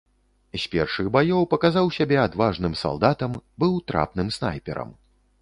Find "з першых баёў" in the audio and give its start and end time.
0.61-1.45